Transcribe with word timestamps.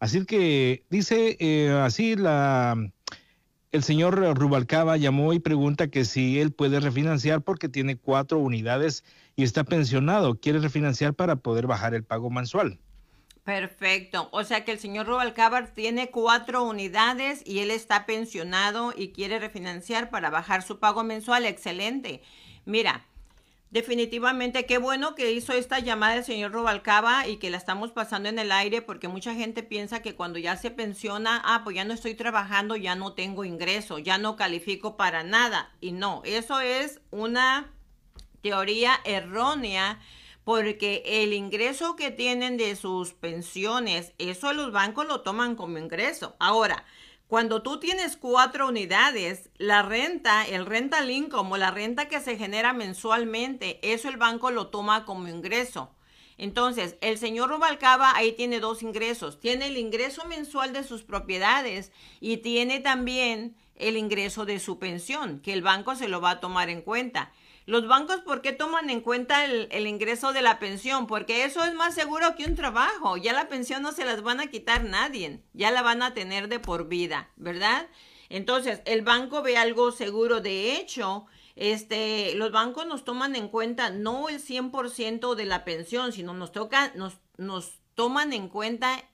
Así 0.00 0.24
que 0.24 0.84
dice 0.90 1.36
eh, 1.40 1.70
así 1.82 2.16
la 2.16 2.76
el 3.70 3.82
señor 3.82 4.16
Rubalcaba 4.38 4.96
llamó 4.96 5.34
y 5.34 5.40
pregunta 5.40 5.88
que 5.88 6.04
si 6.04 6.40
él 6.40 6.52
puede 6.52 6.80
refinanciar 6.80 7.42
porque 7.42 7.68
tiene 7.68 7.96
cuatro 7.96 8.38
unidades 8.38 9.04
y 9.36 9.42
está 9.42 9.64
pensionado. 9.64 10.36
Quiere 10.36 10.58
refinanciar 10.58 11.14
para 11.14 11.36
poder 11.36 11.66
bajar 11.66 11.94
el 11.94 12.02
pago 12.02 12.30
mensual. 12.30 12.78
Perfecto. 13.44 14.28
O 14.32 14.44
sea 14.44 14.64
que 14.64 14.72
el 14.72 14.78
señor 14.78 15.06
Rubalcaba 15.06 15.66
tiene 15.66 16.10
cuatro 16.10 16.64
unidades 16.64 17.42
y 17.46 17.60
él 17.60 17.70
está 17.70 18.06
pensionado 18.06 18.92
y 18.96 19.12
quiere 19.12 19.38
refinanciar 19.38 20.10
para 20.10 20.30
bajar 20.30 20.62
su 20.62 20.78
pago 20.78 21.04
mensual. 21.04 21.44
Excelente. 21.44 22.22
Mira, 22.64 23.06
Definitivamente, 23.70 24.64
qué 24.64 24.78
bueno 24.78 25.14
que 25.14 25.32
hizo 25.32 25.52
esta 25.52 25.78
llamada 25.78 26.16
el 26.16 26.24
señor 26.24 26.52
Robalcaba 26.52 27.26
y 27.28 27.36
que 27.36 27.50
la 27.50 27.58
estamos 27.58 27.92
pasando 27.92 28.30
en 28.30 28.38
el 28.38 28.50
aire 28.50 28.80
porque 28.80 29.08
mucha 29.08 29.34
gente 29.34 29.62
piensa 29.62 30.00
que 30.00 30.14
cuando 30.14 30.38
ya 30.38 30.56
se 30.56 30.70
pensiona, 30.70 31.42
ah, 31.44 31.60
pues 31.64 31.76
ya 31.76 31.84
no 31.84 31.92
estoy 31.92 32.14
trabajando, 32.14 32.76
ya 32.76 32.94
no 32.94 33.12
tengo 33.12 33.44
ingreso, 33.44 33.98
ya 33.98 34.16
no 34.16 34.36
califico 34.36 34.96
para 34.96 35.22
nada. 35.22 35.70
Y 35.82 35.92
no, 35.92 36.22
eso 36.24 36.60
es 36.60 37.02
una 37.10 37.70
teoría 38.40 39.00
errónea 39.04 40.00
porque 40.44 41.02
el 41.04 41.34
ingreso 41.34 41.94
que 41.94 42.10
tienen 42.10 42.56
de 42.56 42.74
sus 42.74 43.12
pensiones, 43.12 44.14
eso 44.16 44.54
los 44.54 44.72
bancos 44.72 45.06
lo 45.06 45.20
toman 45.20 45.56
como 45.56 45.76
ingreso. 45.76 46.36
Ahora, 46.38 46.86
cuando 47.28 47.60
tú 47.60 47.78
tienes 47.78 48.16
cuatro 48.16 48.68
unidades, 48.68 49.50
la 49.58 49.82
renta, 49.82 50.46
el 50.46 50.64
rental 50.64 51.28
como 51.28 51.58
la 51.58 51.70
renta 51.70 52.08
que 52.08 52.20
se 52.20 52.38
genera 52.38 52.72
mensualmente, 52.72 53.78
eso 53.82 54.08
el 54.08 54.16
banco 54.16 54.50
lo 54.50 54.68
toma 54.68 55.04
como 55.04 55.28
ingreso. 55.28 55.90
Entonces, 56.38 56.96
el 57.02 57.18
señor 57.18 57.50
Rubalcaba 57.50 58.16
ahí 58.16 58.32
tiene 58.32 58.60
dos 58.60 58.82
ingresos. 58.82 59.40
Tiene 59.40 59.66
el 59.66 59.76
ingreso 59.76 60.24
mensual 60.24 60.72
de 60.72 60.84
sus 60.84 61.02
propiedades 61.02 61.92
y 62.18 62.38
tiene 62.38 62.80
también 62.80 63.56
el 63.78 63.96
ingreso 63.96 64.44
de 64.44 64.60
su 64.60 64.78
pensión, 64.78 65.40
que 65.40 65.52
el 65.52 65.62
banco 65.62 65.94
se 65.94 66.08
lo 66.08 66.20
va 66.20 66.30
a 66.30 66.40
tomar 66.40 66.68
en 66.68 66.82
cuenta. 66.82 67.32
Los 67.68 67.86
bancos, 67.86 68.20
¿por 68.20 68.40
qué 68.40 68.52
toman 68.52 68.88
en 68.88 69.02
cuenta 69.02 69.44
el, 69.44 69.86
ingreso 69.86 70.32
de 70.32 70.40
la 70.40 70.58
pensión? 70.58 71.06
Porque 71.06 71.44
eso 71.44 71.62
es 71.64 71.74
más 71.74 71.94
seguro 71.94 72.34
que 72.34 72.46
un 72.46 72.54
trabajo. 72.54 73.18
Ya 73.18 73.34
la 73.34 73.48
pensión 73.48 73.82
no 73.82 73.92
se 73.92 74.06
las 74.06 74.22
van 74.22 74.40
a 74.40 74.46
quitar 74.46 74.84
nadie. 74.84 75.42
Ya 75.52 75.70
la 75.70 75.82
van 75.82 76.02
a 76.02 76.14
tener 76.14 76.48
de 76.48 76.60
por 76.60 76.88
vida, 76.88 77.30
¿verdad? 77.36 77.86
Entonces, 78.30 78.80
el 78.86 79.02
banco 79.02 79.42
ve 79.42 79.58
algo 79.58 79.92
seguro. 79.92 80.40
De 80.40 80.76
hecho, 80.76 81.26
este, 81.56 82.34
los 82.36 82.52
bancos 82.52 82.86
nos 82.86 83.04
toman 83.04 83.36
en 83.36 83.48
cuenta 83.48 83.90
no 83.90 84.30
el 84.30 84.40
100% 84.42 85.34
de 85.34 85.44
la 85.44 85.66
pensión, 85.66 86.12
sino 86.12 86.32
nos, 86.32 86.52
toca, 86.52 86.92
nos, 86.94 87.18
nos 87.36 87.80
toman 87.94 88.32
en 88.32 88.48
cuenta 88.48 89.04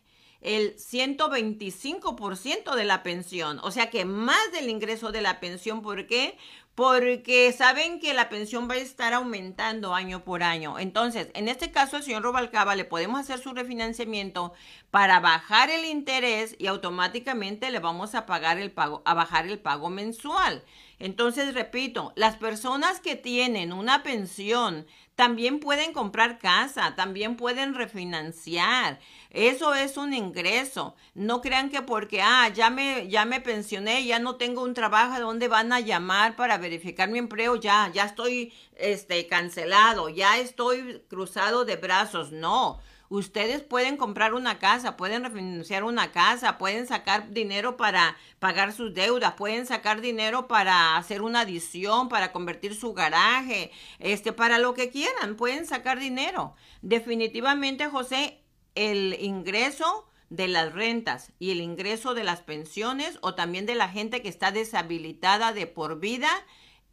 el 0.44 0.76
125% 0.76 2.74
de 2.76 2.84
la 2.84 3.02
pensión, 3.02 3.58
o 3.62 3.70
sea 3.70 3.90
que 3.90 4.04
más 4.04 4.52
del 4.52 4.68
ingreso 4.68 5.10
de 5.10 5.22
la 5.22 5.40
pensión. 5.40 5.82
¿Por 5.82 6.06
qué? 6.06 6.36
Porque 6.74 7.52
saben 7.52 8.00
que 8.00 8.14
la 8.14 8.28
pensión 8.28 8.68
va 8.68 8.74
a 8.74 8.78
estar 8.78 9.12
aumentando 9.12 9.94
año 9.94 10.24
por 10.24 10.42
año. 10.42 10.78
Entonces, 10.78 11.28
en 11.34 11.48
este 11.48 11.70
caso, 11.70 11.96
el 11.96 12.02
señor 12.02 12.22
Robalcaba 12.22 12.74
le 12.74 12.84
podemos 12.84 13.20
hacer 13.20 13.38
su 13.38 13.52
refinanciamiento 13.54 14.52
para 14.90 15.20
bajar 15.20 15.70
el 15.70 15.84
interés 15.84 16.56
y 16.58 16.66
automáticamente 16.66 17.70
le 17.70 17.78
vamos 17.78 18.14
a 18.14 18.26
pagar 18.26 18.58
el 18.58 18.72
pago, 18.72 19.02
a 19.04 19.14
bajar 19.14 19.46
el 19.46 19.60
pago 19.60 19.88
mensual. 19.88 20.64
Entonces, 20.98 21.54
repito, 21.54 22.12
las 22.16 22.36
personas 22.36 23.00
que 23.00 23.16
tienen 23.16 23.72
una 23.72 24.02
pensión 24.02 24.86
también 25.16 25.60
pueden 25.60 25.92
comprar 25.92 26.38
casa, 26.38 26.94
también 26.96 27.36
pueden 27.36 27.74
refinanciar. 27.74 28.98
Eso 29.30 29.74
es 29.74 29.96
un 29.96 30.12
ingreso. 30.12 30.96
No 31.14 31.40
crean 31.40 31.70
que 31.70 31.82
porque, 31.82 32.20
ah, 32.20 32.48
ya 32.48 32.70
me, 32.70 33.08
ya 33.08 33.24
me 33.24 33.40
pensioné, 33.40 34.04
ya 34.04 34.18
no 34.18 34.36
tengo 34.36 34.62
un 34.62 34.74
trabajo, 34.74 35.20
¿dónde 35.20 35.48
van 35.48 35.72
a 35.72 35.80
llamar 35.80 36.36
para 36.36 36.58
verificar 36.64 37.08
mi 37.10 37.18
empleo? 37.18 37.56
Ya, 37.56 37.90
ya 37.92 38.04
estoy 38.04 38.52
este, 38.76 39.26
cancelado, 39.26 40.08
ya 40.08 40.38
estoy 40.38 41.02
cruzado 41.08 41.64
de 41.64 41.76
brazos. 41.76 42.32
No. 42.32 42.80
Ustedes 43.10 43.62
pueden 43.62 43.96
comprar 43.98 44.32
una 44.32 44.58
casa, 44.58 44.96
pueden 44.96 45.22
refinanciar 45.22 45.84
una 45.84 46.10
casa, 46.10 46.56
pueden 46.56 46.86
sacar 46.86 47.30
dinero 47.30 47.76
para 47.76 48.16
pagar 48.38 48.72
sus 48.72 48.94
deudas, 48.94 49.34
pueden 49.34 49.66
sacar 49.66 50.00
dinero 50.00 50.48
para 50.48 50.96
hacer 50.96 51.20
una 51.20 51.40
adición, 51.40 52.08
para 52.08 52.32
convertir 52.32 52.74
su 52.74 52.94
garaje, 52.94 53.70
este, 53.98 54.32
para 54.32 54.58
lo 54.58 54.72
que 54.72 54.90
quieran, 54.90 55.36
pueden 55.36 55.66
sacar 55.66 56.00
dinero. 56.00 56.54
Definitivamente, 56.80 57.86
José, 57.86 58.40
el 58.74 59.16
ingreso 59.20 60.08
de 60.36 60.48
las 60.48 60.72
rentas 60.72 61.32
y 61.38 61.50
el 61.50 61.60
ingreso 61.60 62.14
de 62.14 62.24
las 62.24 62.42
pensiones 62.42 63.18
o 63.20 63.34
también 63.34 63.66
de 63.66 63.74
la 63.74 63.88
gente 63.88 64.22
que 64.22 64.28
está 64.28 64.50
deshabilitada 64.50 65.52
de 65.52 65.66
por 65.66 66.00
vida, 66.00 66.28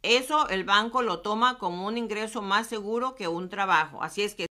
eso 0.02 0.48
el 0.48 0.64
banco 0.64 1.02
lo 1.02 1.20
toma 1.20 1.58
como 1.58 1.86
un 1.86 1.98
ingreso 1.98 2.42
más 2.42 2.66
seguro 2.66 3.14
que 3.14 3.28
un 3.28 3.48
trabajo. 3.48 4.02
Así 4.02 4.22
es 4.22 4.34
que 4.34 4.46